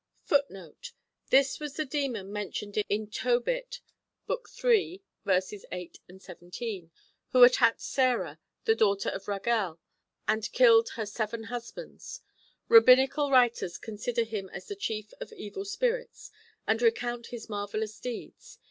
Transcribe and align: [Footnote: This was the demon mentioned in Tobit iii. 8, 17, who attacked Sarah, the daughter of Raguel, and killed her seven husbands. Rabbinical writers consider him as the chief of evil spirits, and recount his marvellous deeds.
[Footnote: 0.23 0.93
This 1.29 1.59
was 1.59 1.75
the 1.75 1.85
demon 1.85 2.33
mentioned 2.33 2.75
in 2.89 3.11
Tobit 3.11 3.81
iii. 4.63 5.03
8, 5.27 5.99
17, 6.19 6.91
who 7.27 7.43
attacked 7.43 7.81
Sarah, 7.81 8.39
the 8.65 8.73
daughter 8.73 9.09
of 9.09 9.25
Raguel, 9.27 9.77
and 10.27 10.51
killed 10.53 10.89
her 10.97 11.05
seven 11.05 11.43
husbands. 11.43 12.21
Rabbinical 12.67 13.29
writers 13.29 13.77
consider 13.77 14.23
him 14.23 14.49
as 14.49 14.65
the 14.67 14.75
chief 14.75 15.13
of 15.21 15.31
evil 15.33 15.65
spirits, 15.65 16.31
and 16.65 16.81
recount 16.81 17.27
his 17.27 17.47
marvellous 17.47 17.99
deeds. 17.99 18.57